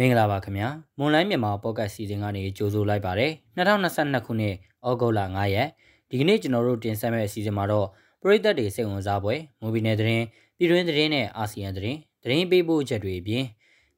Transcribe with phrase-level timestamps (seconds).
[0.00, 0.68] မင်္ဂလာပါခင်ဗျာ
[0.98, 4.54] မွန်လိုင်းမြန်မာပေါ့ကတ်စီစဉ်ကနေကြိုဆိုလိုက်ပါတယ်2022ခုနှစ်
[4.88, 5.68] ဩဂုတ်လ9ရက်
[6.10, 7.86] ဒီကနေ့ကျွန်တော်တို့တင်ဆက်မယ့်အစီအစဉ်မှာတော့
[8.22, 10.24] ပရိသတ်တွေစိတ်ဝင်စားပွဲမူဗီနယ်သတင်း
[10.56, 13.44] ပြည်တွင်းသတင်းနဲ့အာဆီယံသတင်းသတင်းပေးပို့ချက်တွေအပြင်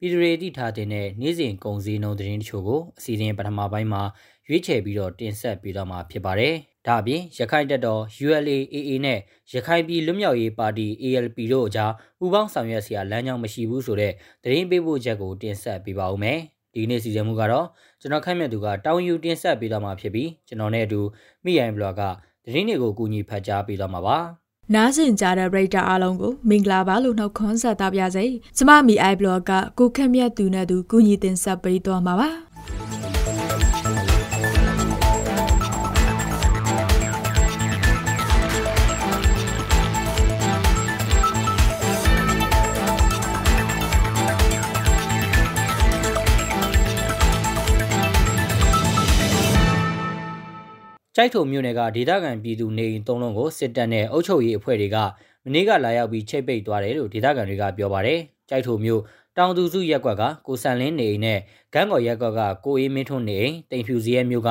[0.03, 4.03] ပြည်သူတွေတည်ထားတဲ့နေ့စဉ်ကုန်စည်နှုန်းသတင်းတချို့ကိုအစီအစဉ်ပထမပိုင်းမှာ
[4.47, 6.55] ရွေးချယ်ပြီးတော့တင်ဆက်ပေးတော့မှာဖြစ်ပါတယ်
[6.87, 9.19] ဒါအပြင်ရခိုင်တပ်တော် ULA/AA နဲ့
[9.53, 16.39] ရခိုင်ပြည်လွတ်မြောက်ရေးပါတီ ALP တို့အကြားပူးပေါင်းဆောင်ရွက်စရာလမ်းကြောင်းမရှိဘူးဆိုတဲ့သတင်းပေးပို့ချက်ကိုတင်ဆက်ပေးပါဦးမယ်။
[16.75, 17.67] ဒီနေ့စီစဉ်မှုကတော့
[18.01, 21.01] ကျွန်တော်ခန့်မှန်းသူကတောင်းယူတင်ဆက်ပေးတော့မှာဖြစ်ပြီးကျွန်တော်နဲ့အတူ
[21.45, 22.03] မိရိုင်းဘလော့က
[22.45, 24.19] သတင်းတွေကိုကူညီဖတ်ကြားပေးတော့မှာပါ။
[24.75, 28.25] နားဆင်ကြတဲ့ပရိသတ်အားလုံးကိုမင်္ဂလာပါလို့နှုတ်ခွန်းဆက်တာပါစေ။
[28.57, 32.29] ကျမမီအိုင်ဘလော့ကကိုခက်မြတ်သူနဲ့သူကူညီတင်ဆက်ပေးသွားမှာပါ။
[51.21, 54.97] ကြိုက်ထုံမြို့နယ်ကဒေသခံပြည်သူနေအိမ်သုံးလုံးကိုစစ်တပ်နဲ့အုပ်ချုပ်ရေးအဖွဲ့တွေက
[55.45, 58.19] မနေ့ကလာရောက်ပြီးချိတ်ပိတ်သွားတယ်လို့ဒေသခံတွေကပြောပါတယ်။
[58.51, 59.01] ကြိုက်ထုံမြို့
[59.37, 61.39] တောင်သူစုရက်ကွက်ကကိုဆန်လင်းနေအိမ်နဲ့
[61.75, 64.51] ဂန်းကော်ရက်ကွက်ကကိုအေးမင်းထွန်းနေအိမ်တိမ်ဖြူစရဲမြို့က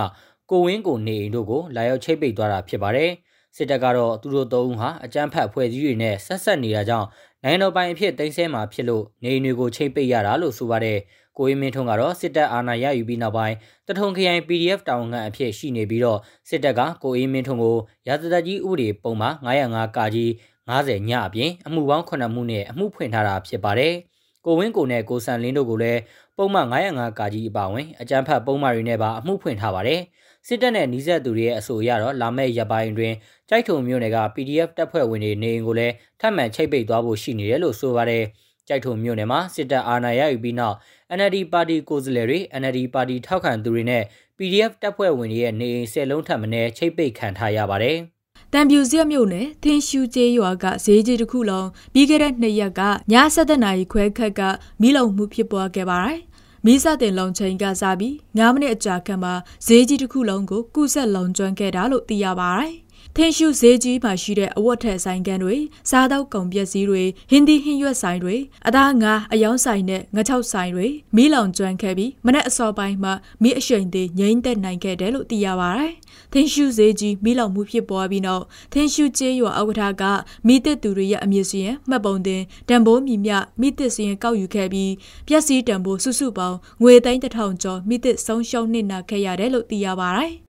[0.51, 3.11] ကိုဝင်းကိုနေအိမ်တို့ကိုလာရောက်ချိတ်ပိတ်သွားတာဖြစ်ပါတယ်။
[3.55, 7.07] စစ်တပ်ကတော့သူတို့သုံးဦးဟာအကြမ်းဖက်အဖွဲ့အစည်းတွေနဲ့ဆက်ဆက်နေတာကြောင့်
[7.43, 10.97] နိုင်ငံတော်ပိုင်အဖြစ်တင်ဆက်မှာဖြစ်လို့နေအိမ်တွေကိုချိတ်ပိတ်ရတာလို့ဆိုပါတယ်။
[11.37, 13.55] ကိုဝင်းမင်းထွန်းကတော့စစ်တပ်အာဏာရယူပြီးနောက်ပိုင်း
[13.87, 16.19] တထုံခရိုင် PDF တာဝန်ခံအဖြစ်ရှိနေပြီးတော့
[16.49, 20.29] စစ်တပ်ကကိုဝင်းမင်းထွန်းကိုရာဇသက်ကြီးဥပဒေပုံမှာ905ကာကြီး
[20.69, 23.93] 90ညအပြင်အမှုပေါင်း9မှုနဲ့အမှုဖွင့်ထားတာဖြစ်ပါတယ်။
[24.45, 25.99] ကိုဝင်းကိုနဲ့ကိုဆန်လင်းတို့ကိုလည်း
[26.37, 30.01] ပုံမှန်905ကာကြီးအပါဝင်အကြမ်းဖက်ပုံမှန်တွေနဲ့ပါအမှုဖွင့်ထားပါတယ်။
[30.47, 33.13] စစ်တပ်နဲ့နှီးဆက်သူတွေရဲ့အဆိုအရတော့လာမယ့်ရက်ပိုင်းတွင်
[33.49, 38.23] ကြိုက်ထုံမြို့နယ်က PDF တပ်ဖွဲ့ဝင်တွေနေအိမ်ကိုလည်းထပ်မံချိတ်ပိတ်သွားဖို့ရှိနေတယ်လို့ဆိုပါတယ်။
[38.67, 40.75] ကြိုက်ထုံမြို့နယ်မှာစစ်တပ်အာဏာရယူပြီးနောက်
[41.17, 44.03] NLD ပါတီကိုယ်စားလှယ်တွေ NLD ပါတီထောက်ခံသူတွေနဲ့
[44.37, 47.97] PDF တပ်ဖွဲ့ဝင်တွေရဲ့နေအိမ်ဆယ်လုံးထပ်မံချိတ်ပိတ်ခံထားရပါတယ်။
[48.53, 54.41] တံပြူစက်မြို့နယ်သင်းရှူကျေးရွာကဈေးကြီးတစ်ခုလုံးပြီးခဲ့တဲ့နှစ်ရက်ကည7:00နာရီခွဲခက်က
[54.81, 56.19] မိလုံမှုဖြစ်ပွားခဲ့ပါတယ်။
[56.65, 59.33] မိစတင်လုံချိန်ကစားပြီး9မိနစ်အကြာခန့်မှာ
[59.67, 62.73] ဈေးကြီးတစ်ခုလုံးကိုကုဆက်လုံကျွမ်းခဲ့တာလို့သိရပါတယ်။
[63.21, 65.55] ထင်းရှုဈေးကြီးမှာရှိတဲ့အဝတ်ထည်ဆိုင်ကန်တွေ
[65.89, 68.35] စားသောက်ကုန်ပစ္စည်းတွေဟင်းသီးဟင်းရွက်ဆိုင်တွေ
[68.67, 75.93] အသားငါအယောင်ဆိုင်နဲ့ငါချောက်ဆိုင်တွေမီးလောင်ကျွမ်းခဲ့ပြီးမနက်အစောပိုင်းမှာမီးအရှိန်သေးငြိမ်းသက်နိုင်ခဲ့တယ်လို့သိရပါတယ်။
[76.33, 78.43] ထင်းရှုဈေးကြီးမီးလောင်မှုဖြစ်ပေါ်ပြီးနောက်
[78.73, 80.03] ထင်းရှုကျေးရွာဥက္ကဋ္ဌက
[80.47, 83.31] မိသစ်သူတွေရဲ့အမည်စီရင်မှတ်ပုံတင်တံပိုးမြမြ
[83.61, 84.93] မိသစ်စီရင်ကောက်ယူခဲ့ပြီး
[85.27, 90.33] ပျက်စီးတံပိုးစုစုပေါင်းငွေသိန်းတစ်ထောင်ကျော်မိသစ်ဆုံးရှုံးနစ်နာခဲ့ရတယ်လို့သိရပါတယ်။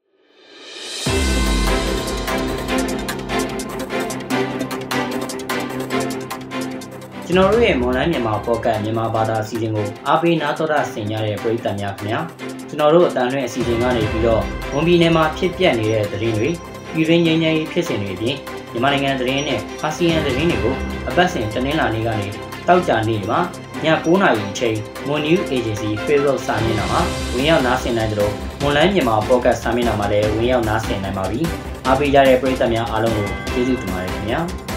[7.32, 12.20] ကျွန်တော်တို့ရဲ့ online မြန်မာ podcast မြန်မာဘာသာအစီအစဉ်ကိုအားပေးနားတော်တာဆင်ကြတဲ့ပရိသတ်များခင်ဗျာ
[12.68, 14.42] ကျွန်တော်တို့အတန်လွင့်အစီအစဉ်ကနေပြီးတော့
[14.74, 16.48] ဝန်ပြည်နယ်မှာဖြစ်ပျက်နေတဲ့သတင်းတွေ
[16.94, 18.36] ပြည်တွင်းငြိမ်းချမ်းရေးဖြစ်စဉ်တွေအပြင်
[18.72, 20.74] မြန်မာနိုင်ငံသတင်းနဲ့အာဆီယံသတင်းတွေကို
[21.08, 22.26] အပတ်စဉ်တင်လာနေကနေ
[22.68, 23.38] တောက်ကြနေမှာ
[23.84, 24.76] ည9:00နာရီအချိန်
[25.06, 27.00] Moon News Agency Facebook စာမျက်နှာမှာ
[27.34, 28.32] ဝင်ရောက်နားဆင်နိုင်ကြလို့
[28.64, 31.40] online မြန်မာ podcast စာမျက်နှာမှာလည်းဝင်ရောက်နားဆင်နိုင်ပါပြီ
[31.86, 34.69] အားပေးကြတဲ့ပရိသတ်များအားလုံးကိုကျေးဇူးတင်ပါတယ်ခင်ဗျာ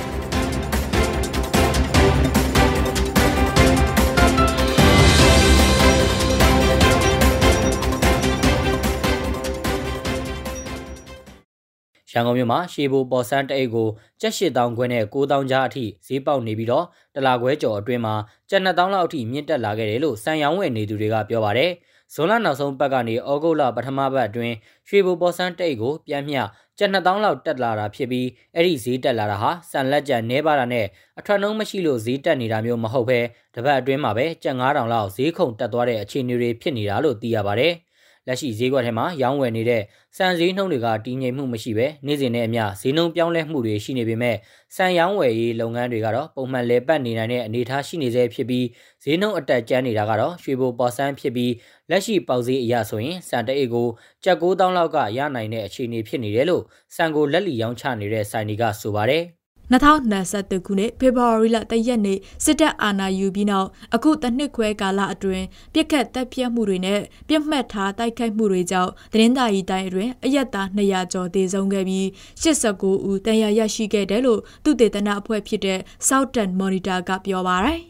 [12.13, 13.89] ရန်ကုန်မြို့မှာရှေဘိုပေါ်ဆန်းတအိတ်ကို
[14.21, 16.85] ကျပ်8000ခွဲနဲ့9000ကျားအထိဈေးပေါက်နေပြီးတော့
[17.15, 18.15] တလာခွဲကျော်အတွင်းမှာ
[18.49, 21.71] ကျပ်2000လောက်အထိမြင့်တက်လာခဲ့တယ်လို့စံရောင်းဝယ်နေသူတွေကပြောပါတယ်။
[22.13, 24.55] ဇွန်လနောက်ဆုံးပတ်ကနေဩဂုတ်လပထမပတ်အတွင်း
[24.87, 26.41] ရွှေဘိုပေါ်ဆန်းတအိတ်ကိုပြန်မျှ
[26.77, 30.85] ကျပ်2000လောက်တက်လာတာဖြစ်ပြီးအဲ့ဒီဈေးတက်လာတာဟာစံလက်ကျန်နေပါတာနဲ့
[31.19, 33.19] အထွတ်နှုံးမရှိလို့ဈေးတက်နေတာမျိုးမဟုတ်ဘဲ
[33.55, 37.73] တပတ်အတွင်းမှာပဲကျပ်9000လောက်ဈေးခုန်တက်သွားတဲ့အခြေအနေတွေဖြစ်နေတာလို့သိရပါတယ်။
[38.27, 39.81] လက်ရှိဈေးကွက်ထဲမှာရောင်းဝယ်နေတဲ့
[40.17, 44.35] စံဈေးနှုန်းတွေကတည်ငြိမ်မှုမရှိဘဲနေ့စဉ်နဲ့အမျှဈေးနှုန်းပြောင်းလဲမှုတွေရှိနေပေမဲ့
[44.75, 48.65] စံရောင်းဝယ်ရေးလုပ်ငန်းတွေကတော့ပုံမှန်လဲပတ်နေနိုင်တဲ့အနေအထားရှိနေသေးဖြစ်ပြီး
[49.03, 51.53] ဈေးနှုန်းအတက်ကျန်းနေတာကတော့ရွှေဘိုပေါ်ဆန်းဖြစ်ပြီး
[51.89, 53.87] လက်ရှိပေါက်ဈေးအရဆိုရင်စံတအိတ်ကို
[54.23, 56.63] ကြက်9000လောက်ကရနိုင်တဲ့အခြေအနေဖြစ်နေတယ်လို့
[56.95, 59.25] စံကိုလက်လီရောင်းချနေတဲ့ဆိုင်တွေကဆိုပါတယ်။
[59.71, 72.05] 2023ခုနှစ်ဖေဖော်ဝါရီလတရက်နေ့စစ်တပ်အာဏာယူပြီးနောက်အခုတနှစ်ခွဲကာလအတွင်းပြစ်ခတ်တပ်ပြတ်မှုတွေနဲ့ပြစ်မှတ်ထားတိုက်ခိုက်မှုတွေကြောင့်သတင်းသာရီတိုင်းအတွင်းအရက်သား200ကျော်သေဆုံးခဲ့ပြီး
[72.43, 77.81] 89ဦးတန်ရာရရှိခဲ့တယ်လို့သူတေသနာအဖွဲ့ဖြစ်တဲ့ Southern Monitor ကပြောပါရယ်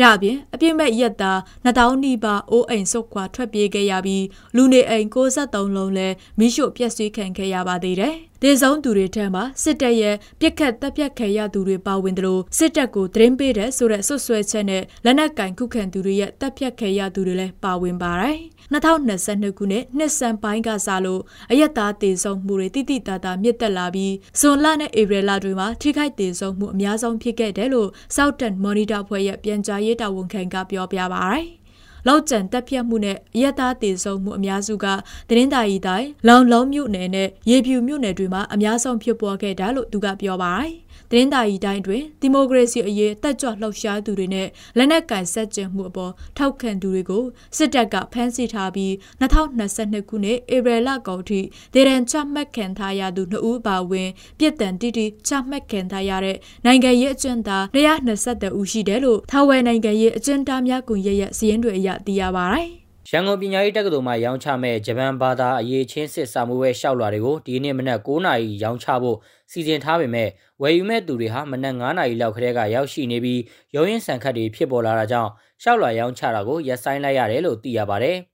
[0.00, 4.24] ဒါအပြင်အပြစ်မဲ့ရက်သား2000နီးပါးအိုးအိမ်ဆုတ်ခွာထွက်ပြေးခဲ့ရပြီး
[4.56, 8.14] လူနေအိမ်63လုံးလည်းမိရှို့ပျက်စီးခံခဲ့ရပါသေးတယ်။
[8.44, 18.38] တဒေဆုံးသူတွေထဲမှာစစ်တပ်ရဲ့ပြစ်ခတ်တပ်ဖြတ်ခံရသူတွေပါဝင်တယ်လို့စစ်တပ်ကိုသတင်းပေးတဲ့ဆိုတဲ့ဆွဆွဲချက်နဲ့လက်နက်ကင်ခုခံသူတွေရဲ့တပ်ဖြတ်ခံရသူတွေလည်းပါဝင်ပါတယ်
[18.72, 31.63] 2022ခုနှစ်နှစ်စံပိုင်းကစလို့အယက်သားတေဆုံးမှုတွေတိတိတသားမြင့်တက်လာပြီးဇွန်လနဲ့ဧပြီလတွေမှာထိခိုက်တေဆုံးမှုအများဆုံးဖြစ်ခဲ့တယ်လို့ Southern Monitor ဖွဲ့ရဲ့ပြန်ကြားရေးတာဝန်ခံကပြောပြပါရယ်
[32.06, 34.86] လောက်ကျန်တက်ပြတ်မှုနဲ့အယက်သားတည်ဆုံမှုအများစုက
[35.28, 40.72] သတင်းတာရီတိုင်းလောင်လုံးမြို့နယ်နဲ့ရေပြူမြို့နယ်တွေမှာအများဆုံးဖြစ်ပေါ်ခဲ့တာလို့သူကပြောပါတယ်
[41.10, 47.24] သတင်းတာရီတိုင်းတွင်ဒီမိုကရေစီအရေးတက်ကြွလှုပ်ရှားသူတွေနဲ့လက်နက်ကင်ဆက်ကျင်မှုအပေါ်ထောက်ခံသူတွေကို
[47.56, 51.40] စစ်တပ်ကဖမ်းဆီးထားပြီး2022ခုနှစ်ဧပြီလကုန်ထိ
[51.74, 69.18] ဒေရန်ချမှတ်ခံထားရသူ2ဦးပါဝင်ပြစ်ဒဏ်တိတိချမှတ်ခံထားရတဲ့နိုင်ငံရေးအကျဉ်းသား120ဦးရှိတယ်လို့ထာဝယ်နိုင်ငံရေးအကျဉ်းသားများကွန်ရက်ရဲ့စည်းရင်းတွေအရသိရပါတယ် ရန်ကုန်ပညာရေးတက္ကသိုလ်မှာရောင်းချမဲ့ဂျပန်ဘာသာအရေးချင်းစစ်စာမှုဝဲရှောက်လွှာတွေကိုဒီနေ့မနက်9:00နာရီရောင်းချဖို့
[69.50, 70.28] စီစဉ်ထားပေမဲ့
[70.62, 73.40] ဝယ်ယူမဲ့သူတွေဟာမနက်9:00နာရီလောက်ခရဲကရောက်ရှိနေပြီး
[73.74, 75.30] ရုံးရင်ဆန်ခတ်တွေဖြစ်ပေါ်လာတာကြောင့်
[75.62, 78.18] ရှောက်လွှာရောင်းချတာကိုရပ်ဆိုင်းလိုက်ရတယ်လို့သိရပါတယ်။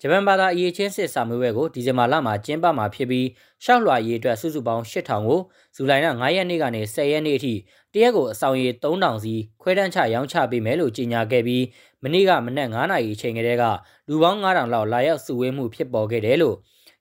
[0.00, 3.26] ဂျပန်ဘာသာအရေးချင်းစစ်စာမှုဝဲကိုဒီဇင်ဘာလမှာကျင်းပမှာဖြစ်ပြီး
[3.64, 5.40] ရှောက်လွှာရေးအတွက်စုစုပေါင်း8000ကို
[5.76, 7.54] ဇူလိုင်လ9ရက်နေ့ကနေ10ရက်နေ့အထိ
[7.92, 11.64] တရက်ကိုအဆောင်ရေ3000စီခွဲတန်းချရောင်းချပေးမယ်လို့ကြေညာခဲ့ပြီး
[12.02, 13.64] မနေ့ကမနက်9နာရီအချိန်ကလေးက
[14.08, 16.56] လူပေါင်း9000လောက်လာရောက်စုဝေးမှုဖြစ်ပေါ်ခဲ့တယ်လို့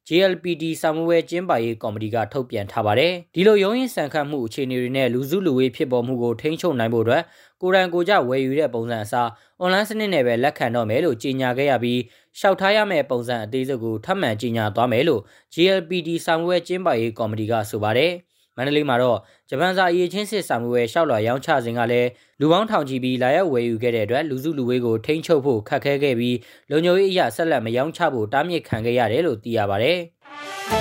[0.07, 7.23] JLPD စာမွေးကျင်းပရေးကော်မတီကထုတ်ပြန်ထားပါတယ်။ဒီလိုရုံးရင်ဆန်ခတ်မှုအခြေအနေတွေနဲ့လူစုလူဝေးဖြစ်ပေါ်မှုကိုထိန်းချုပ်နိုင်ဖို့အတွက်
[7.61, 11.99] ကိုရန်ကိုကြဝယ်ယူတဲ့ပုံစံအစားအွန်လိုင်းစနစ်နဲ့ပဲလက်ခံတော့မယ်လို့ကြေညာခဲ့ရပြီး
[12.39, 15.21] ရှောက်ထားရမယ့်ပုံစံအသေးစိတ်ကိုထပ်မံကြေညာသွားမယ်လို့
[15.53, 18.13] JLPD စာမွေးကျင်းပရေးကော်မတီကဆိုပါတယ်။
[18.57, 19.19] မန္တလေးမှာတော့
[19.49, 22.09] ဂျပန်စာအရေးချင်းစစ်စာမှုဝယ်ရှောက်လွှာရောင်းချစဉ်ကလည်း
[22.39, 26.37] လူပေါင်းထောင်ချီပြီးလာရောက်ဝယ်ယူခဲ့တဲ့အတွက်လူစုလူဝေးကိုထိန်းချုပ်ဖို့ခက်ခဲခဲ့ပြီး
[26.71, 29.93] လုံခြုံရေးအရာဆက်လက်မရောင်းချဖို့တားမြစ်ခံခဲ့ရတယ်လို့သိရပါဗျ။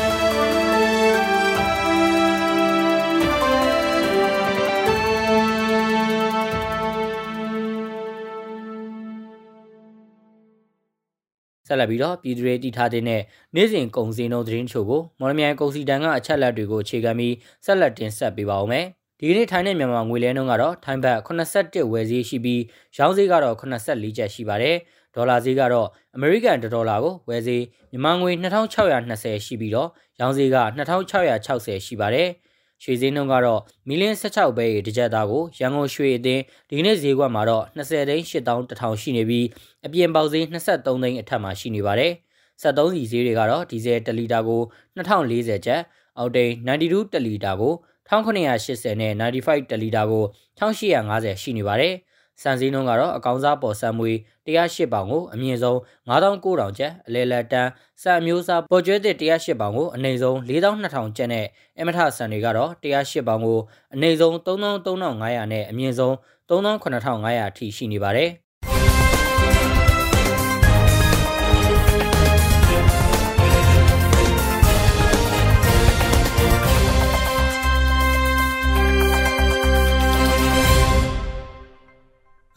[11.66, 17.34] ဆက်လက်ပြီးတော့ပြည်သူတွေတည်ထားတဲ့နေ့စဉ်ကုန်စည်နှုန်းသတင်းချို့ကိုမော်လမြိုင်ကုန်စည်တန်းကအချက်လက်တွေကိုအခြေခံပြီး
[17.64, 18.86] ဆက်လက်တင်ဆက်ပေးပါဦးမယ်။
[19.20, 22.62] ဒီနေ့ထိုင်းနဲ့မြန်မာငွေလဲနှုန်းကတော့ထိုင်းဘတ်81ဝယ်ဈေးရှိပြီး
[22.98, 24.76] ရောင်းဈေးကတော့84ကျပ်ရှိပါတယ်။
[25.14, 29.88] ဒေါ်လာဈေးကတော့အမေရိကန်ဒေါ်လာကိုဝယ်ဈေးမြန်မာငွေ2620ရှိပြီးတော့
[30.20, 32.28] ရောင်းဈေးက2660ရှိပါတယ်။
[32.82, 39.46] ရွှေဈေးနှုန်းကတော့မီလင်း16ပဲရေတစ်ကြက်သားကိုရန်ကုန်ရွှေအသင်းဒီနေ့ဈေးကွက်မှာတော့20သိန်း8100ရှိနေပြီး
[39.87, 42.12] အပြင်ပေါက်ဈေး23သိန်းအထက်မှာရှိနေပါတယ်။
[42.62, 44.62] 73စီဈေးတွေကတော့ဒီဇယ်1လီတာကို
[44.96, 45.81] 2040ကျပ်
[46.19, 47.75] အောက်တိန်92တလီတာကို
[48.11, 50.25] 1980နဲ့95တလီတာကို
[50.58, 51.94] 1850ရှိနေပါတယ်။
[52.42, 54.12] စံစည်းနှုန်းကတော့အကောင်စားပေါ်စံမွေ
[54.46, 55.78] 108ပေါင်ကိုအမြင့်ဆုံး
[56.08, 57.70] 9900ကျပ်အလဲလက်တန်း
[58.02, 61.46] စံအမျိုးအစားပေါ်ကျွဲသစ်108ပေါင်ကိုအနိမ့်ဆုံး4200ကျပ်နဲ့
[61.80, 63.58] အမထစံတွေကတော့108ပေါင်ကို
[63.94, 66.14] အနိမ့်ဆုံး3300နဲ့အမြင့်ဆုံး
[66.48, 68.30] 38500အထိရှိနေပါတယ်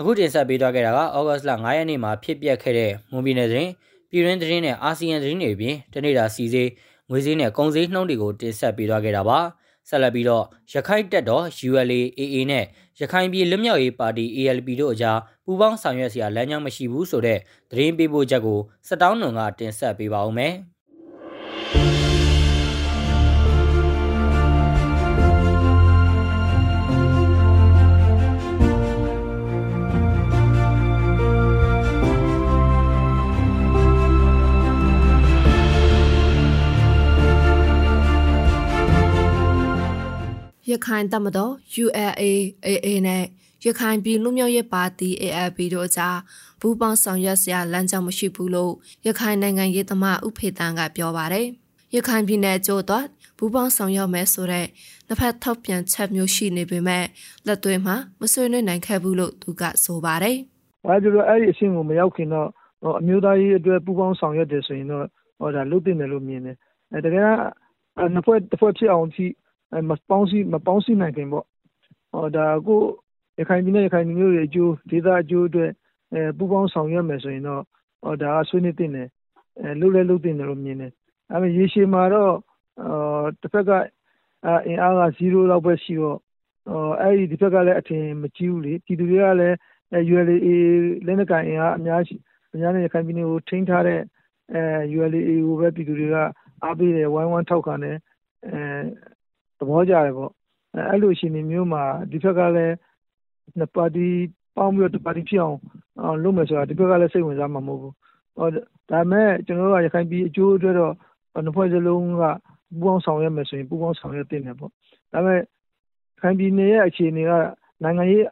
[0.02, 3.68] အခုတင်ဆက်ပေးသွားခဲ့တာကဩဂတ်စ်လ9ရက်နေ့မှာဖြစ်ပျက်ခဲ့တဲ့မွန်ပြည်နယ်တွင်
[4.10, 6.70] ပြည်တွင်းသတင်းနဲ့အာဆီယံသတင်းတွေပြင်တနေ့တာစီစေး
[7.10, 9.40] ငွေစည်းနဲ့ကုန်စည်နှုန်းတွေကိုတင်ဆက်ပေးသွားခဲ့တာပါ
[9.90, 12.66] ဆက်လက်ပြီးတော့ရခိုင်တပ်တော် ULA AA နဲ့
[13.00, 17.40] ရခိုင်ပြည်လွတ်မြောက်ရေးပါတီ ALP တို့အကြားပူးပေါင်းဆောင်ရွက်စရာလမ်းကြောင်းမရှိဘူးဆိုတဲ့
[17.72, 20.54] သတင်းပေးပို့ချက်ကိုစတောင်းနွန်ကတင်ဆက်ပေးပါဦးမယ်။
[40.72, 41.52] ရခိုင်တပ်မတော်
[41.84, 42.24] ULA
[42.68, 43.24] AA နဲ့
[43.66, 46.18] ရခိုင်ပြည်လူမျိုးရေးပါတီ ALP တို့အကြား
[46.60, 48.74] ဘူပေါင်းဆောင်ရွက်စရာလမ်းကြောင်းမရှိဘူးလို့
[49.08, 51.48] ရခိုင်နိုင်ငံရေးသမားဥဖေတန်းကပြောပါတယ်။
[51.96, 53.06] ရခိုင်ပြည်နယ်ကျိုးတော့
[53.38, 54.66] ဘူပေါင်းဆောင်ရွက်မယ်ဆိုတဲ့
[55.08, 57.06] နှစ်ဖက်ထောက်ပြန်ချက်မျိုးရှိနေပေမဲ့
[57.48, 60.38] လက်သွင်းမှာမဆွေးနွေးနိုင်ခဲ့ဘူးလို့သူကဆိုပါတယ်။
[60.88, 62.48] ဘာကြောင့်အဲ့ဒီအဆင့်ကိုမရောက်ခင်တော့
[63.00, 65.06] အမျိုးသားရေးအတွက်ပူးပေါင်းဆောင်ရွက်တယ်ဆိုရင်တော့
[65.40, 66.58] ဟောဒါလုပ်တင်တယ်လို့မြင်တယ်။
[66.94, 67.30] အဲတကယ်က
[68.14, 69.34] နှစ်ဖွဲ့တစ်ဖွဲ့ဖြစ်အောင်ကြည့်
[69.90, 71.46] မပေါင်းစည်းမပေါင်းစည်းနိုင်ခင်ပေါ့
[72.12, 72.82] ဟောဒါကို
[73.40, 75.72] ရခိုင်ပြည်နယ်ရခိုင်ပြည်မျိုးတွေအကျိုးဒေသအကျိုးအတွက်
[76.14, 77.64] အဲပူပေါင်းဆောင်ရွက်မယ်ဆိုရင်တော့
[78.04, 79.08] ဟောဒါဆွေးနွေးတင်တယ်
[79.60, 80.92] အဲလှုပ်လဲလှုပ်တင်တယ်လို့မြင်တယ်
[81.32, 82.34] အဲမဲ့ရေရှည်မှာတော့
[82.82, 83.72] အာတစ်ဖက်က
[84.68, 86.18] အင်အားက0လောက်ပဲရှိတော့
[87.02, 89.56] အဲ့ဒီဒီဘက်ကလည်းအထင်မကြီးဘူးလေပြည်သူတွေကလည်း
[90.12, 90.56] ULA
[91.06, 92.22] လက်နက်ကန်အင်အားအများကြီး
[92.54, 94.02] အများနဲ့ရခိုင်ပြည်နယ်ကိုထိန်းထားတဲ့
[94.54, 96.16] အဲ ULA ကိုပဲပြည်သူတွေက
[96.64, 97.98] အားပေးတယ်ဝိုင်းဝန်းထောက်ခံတယ်
[99.59, 100.31] သဘောကျတယ်ပေါ့
[100.91, 102.75] အဲ့လိုအခြေအနေမျိုးမှာဒီဘက်ကလည်း
[103.59, 104.09] နှစ်ပါတီ
[104.57, 105.59] ပေါင်းပြီးတော့တစ်ပါတီဖြစ်အောင်
[106.23, 107.95] လုပ်မယ်ဆိုတာဒီဘက်ကလည်းစိတ်ဝင်စားမှာမဟုတ်ဘူး
[108.37, 108.49] ဟော
[108.91, 110.93] ဒါမဲ့ကျွန်တော်တို့ကရခိုင်ပြည်အကျိုးအတွက်တော့
[111.45, 112.23] နှစ်ဖွဲ့စလုံးက
[112.71, 114.71] ပူးပေါင်းဆောင်ရွက်မယ်ဆိုရင်ပူးပေါင်းဆောင်ရွက်တင်တယ်ပေါ့
[115.13, 115.41] ဒါမဲ့
[116.21, 117.33] ခိုင်ပြည်နယ်ရဲ့အခြေအနေက
[117.83, 118.25] နိုင်ငံရေး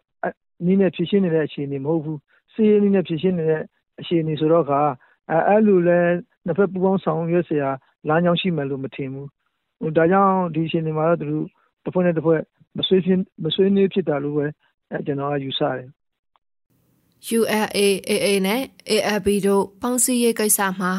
[0.66, 2.18] နည်းနဲ့ဖြစ်ရှင်းနေတဲ့အခြေအနေမဟုတ်ဘူး
[2.52, 3.62] စီးရေးနည်းနဲ့ဖြစ်ရှင်းနေတဲ့
[4.00, 4.80] အခြေအနေဆိုတော့ခါ
[5.30, 5.98] အဲအဲ့လိုလဲ
[6.46, 7.64] နှစ်ဖက်ပူးပေါင်းဆောင်ရွက်เสีย
[8.08, 9.28] လမ်းကြောင်းရှိမယ်လို့မထင်ဘူးဟို
[9.97, 11.45] ဒါကြောင့် ဒီအခြေအနေမှာတော့ သူတို့
[11.83, 12.41] တစ်ဖွဲ့နဲ့တစ်ဖွဲ့
[12.77, 14.45] မဆွေးဖြစ်မဆွေးနွေးဖြစ်တာလို့ပဲ
[14.91, 15.87] အဲကျွန်တော်က ယူဆတယ်
[17.37, 20.91] ULAAA နဲ့ AFB တို့ ပေါင်းစည်းရေးကိစ္စမှာ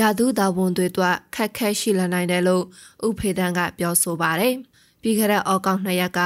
[0.00, 2.64] ရာသီတာဝန်တွေအတွက်ခက်ခဲရှိလာနိုင်တယ်လို့
[3.06, 4.54] ဥဖေဒန်ကပြောဆိုပါတယ်။
[5.02, 6.20] ပြီးခဲ့တဲ့အောက်ကောက်နှစ်ရက်က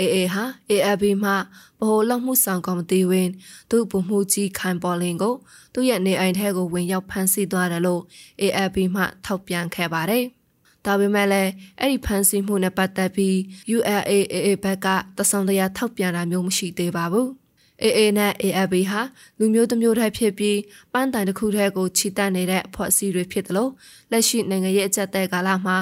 [0.00, 1.36] AA ဟာ AFB မှ ဗ
[1.80, 3.28] ဟိုလောက်မှုဆောင်ကော်မတီဝင်
[3.70, 5.34] သူ့ဗမှုကြီး ခိုင်ပေါ်လင်ကို
[5.74, 8.02] သူ့ရဲ့နေအိမ်ထဲကို ဝင်ရောက်ဖမ်းဆီးသွားတယ်လို့
[8.42, 10.24] AFB မှထောက်ပြန်ခဲ့ပါတယ်။
[10.86, 13.34] ဒါပေမဲ့လည်းအဲ့ဒီဖမ်းဆီးမှုနဲ့ပတ်သက်ပြီး
[13.76, 17.28] ULAAA ဘက်ကတဆောင်တရာထောက်ပြန်တာမျိုးမရှိသေးပါဘူး။
[17.84, 19.00] AA နဲ့ AFB ဟာ
[19.38, 20.58] လူမျိုးတစ်မျိုးတည်းဖြစ်ပြီး
[20.92, 23.70] ပန်းတိုင်တစ်ခုတည်းကိုခြိတက်နေတဲ့အဖွဲ့အစည်းတွေဖြစ်တယ်လို့
[24.10, 25.76] လက်ရှိနိုင်ငံရေးအကြက်တဲ့ကာလမှာ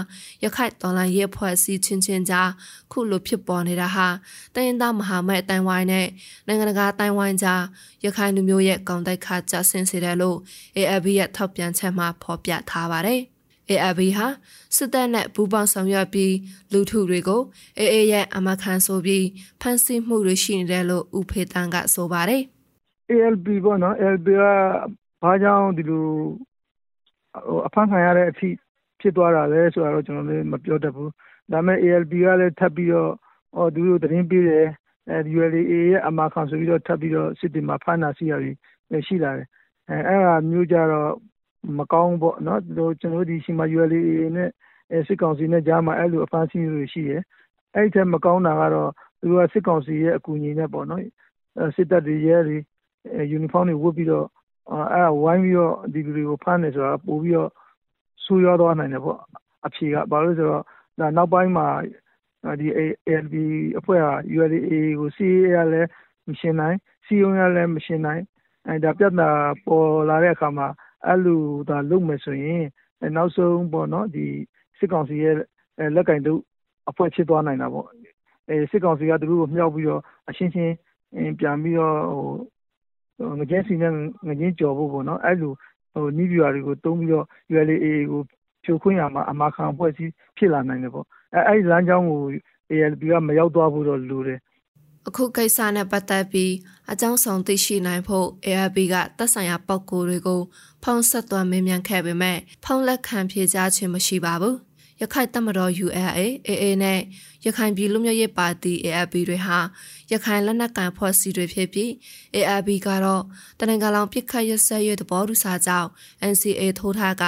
[0.45, 2.51] ရခိုင်တော်လှန်ရေးအဖွဲ့အစည်းချင်းချင်းကြား
[2.93, 4.09] ခုလိုဖြစ်ပေါ်နေတာဟာ
[4.55, 6.07] တိုင်းရင်းသားမဟာမိတ်အတိုင်းဝိုင်းနဲ့
[6.47, 7.63] နိုင်ငံတကာအတိုင်းဝိုင်းကြား
[8.05, 10.39] ရခိုင်လူမျိုးရဲ့ကောင်တိုက်ခါကြဆင်းစေတယ်လို့
[10.77, 13.23] AFB ရဲ့ထောက်ပြန်ချက်မှာဖော်ပြထားပါတယ်။
[13.71, 14.27] AAB ဟာ
[14.77, 16.35] စစ်တပ်နဲ့ပူးပေါင်းဆောင်ရွက်ပြီး
[16.73, 17.41] လူထုတွေကို
[17.79, 19.27] AA ရဲ့အမခံဆိုပြီး
[19.61, 22.43] ဖမ်းဆီးမှုတွေရှိနေတယ်လို့ဦးဖေတန်းကဆိုပါတယ်။
[23.11, 24.43] ALB ပေါ့နော် ALB က
[25.23, 26.05] ဘာကြောင့်ဒီလို
[27.47, 28.49] ဟိုအဖမ်းခံရတဲ့အထိ
[29.01, 31.11] ဖြစ်သွားတာလဲဆိုတာတော့ကျွန်တော်လည်းမပြောတတ်ဘူး
[31.53, 33.13] ဒါပေမဲ့ ALB ကလည်းထပ်ပြီးတော့
[33.57, 34.67] ဟောသူတို့သတင်းပေးတယ်
[35.11, 38.57] အဲ ULA ရဲ့အမခံဆိုပြီးတော့ထပ်ပြီးတော့စစ်တင်မှာဖမ်းတာစီရပြီး
[39.07, 39.49] ရှိလာတယ်
[39.89, 41.11] အဲအဲ့ဒါမျိုးကြတော့
[41.79, 42.61] မကောင်းပေါ့နော်
[43.01, 44.03] ကျွန်တော်တို့ ဒီရှိမှာ ULA
[44.37, 44.51] နဲ့
[45.07, 47.23] စစ်ကောင်စီနဲ့ကြားမှာ အဲ့လို အဖမ်းဆီးတွေရှိတယ်
[47.75, 51.03] အဲ့ဒီထက် မကောင်းတာကတော့ သူတို့က စစ်ကောင်စီရဲ့ အကူအညီနဲ့ပေါ့နော်
[51.77, 52.57] စစ်တပ်တွေ ရဲတွေ
[53.31, 54.27] ယူနီဖောင်းတွေ ဝတ်ပြီးတော့
[54.93, 57.51] အဲ့ဝိုင်းပြီးတော့ ဒီလူတွေကို ဖမ်းနေဆိုတာပို့ပြီးတော့
[58.25, 59.21] ဆူရောသွားနိုင်တယ်ပေါ့
[59.67, 60.63] အဖြေက ဘာလို့ဆိုတော့
[60.99, 61.69] ဒါနောက်ပိုင်းမှာ
[62.61, 63.35] ဒီ ALB
[63.79, 65.89] အဖွဲ့ဟာ ULA ကို CA ရလည်း
[66.29, 68.23] မရှင်းနိုင် CO ရလည်းမရှင်းနိုင်
[68.69, 69.29] အဲဒါပြဿနာ
[69.67, 70.69] ပေါ်လာတဲ့အခါမှာ
[71.05, 72.63] အဲ့လိုဒါလုပ်မယ်ဆိုရင်
[73.17, 74.27] နောက်ဆုံးပေါ့နော်ဒီ
[74.79, 75.37] စစ်ကောင်စီရဲ့
[75.97, 76.41] လက်ကင်တို့
[76.91, 77.87] အဖွဲ့ဖြစ်သွားနိုင်တာပေါ့
[78.49, 80.75] အဲစစ်ကောင်စီကသူတို့ကိုမြှောက်ပြီးတော့အရှင်းရှင်း
[81.39, 81.97] ပြန်ပြီးတော့
[83.19, 83.93] ဟိုငကြဲစီနဲ့
[84.29, 85.53] ငကြင်းကြော်ဖို့ပေါ့နော်အဲ့လို
[85.93, 87.75] ဟိုနီးပြူရာတွေကိုတုံးပြီးတော့ ULA
[88.11, 88.23] ကို
[88.65, 92.21] ဖြိုခွင်းရမှာအမာခံအဖွဲ့အစည်းဖြစ်လာနိုင်တယ်ပေါ့အဲအဲ့ဒီလမ်းကြောင်းကို
[92.71, 94.41] ALP ကမရောက်သွားဖို့တော့လိုတယ်
[95.09, 96.53] အခုကိစ္စနဲ့ပတ်သက်ပြီး
[96.93, 100.41] အကြောင်းဆောင်သိရှိနိုင်ဖို့ ARB ကသက်ဆိုင်ရာပောက်ကိုတွေကို
[100.83, 104.57] ဖုံးဆက်သွမ်းမေးမြန်းခဲ့ပေမဲ့ဖုံးလက်ခံဖြေကြားခြင်းမရှိပါဘူး။
[105.03, 107.01] ရခိုင်တမတော် ULA AA နဲ့
[107.47, 109.59] ရခိုင်ပြည်လူမျိုးရေးပါတီ ARB တွေဟာ
[110.13, 111.91] ရခိုင်လက်နက်ကန်ဖွဲ့စည်းတွေဖြစ်ပြီး
[112.37, 113.23] ARB ကတော့
[113.59, 115.89] တနင်္ဂနွေပြစ်ခတ်ရဆက်ရတဲ့ဘောဓုစာကြောင့်
[116.33, 117.25] NCA ထိုးထားက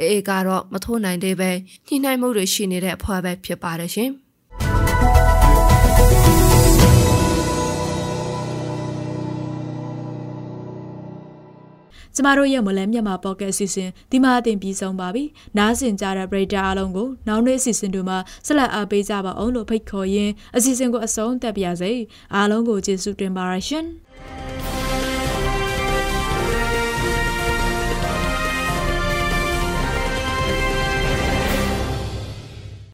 [0.00, 1.50] AA ကတော့မထိုးနိုင်သေးပဲ
[1.86, 4.12] ညှိနှိုင်းမှုတွေရှိနေတဲ့အဖွဲ့ပဲဖြစ်ပါတယ်ရှင်။
[12.14, 15.24] ကျမတို့ရဲ့မလဲမြန်မာပေါ့ကတ်အစီအစဉ်ဒီမှာအတင်ပြီးဆုံးပါပြီ။
[15.58, 21.92] နားဆင်ကြတဲ့ပရိသတ်အားလုံးကိုနောက်နေ့အစီအစဉ်တွေမှာဆက်လက်အားပေးကြပါအောင်လို့ဖိတ်ခေါ်ရင်းအစီအစဉ်ကိုအဆုံးသတ်ပါရစေ။
[22.34, 23.86] အားလုံးကိုကျေးဇူးတင်ပါရရှင်။